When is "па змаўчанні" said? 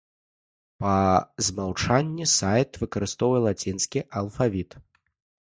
0.85-2.25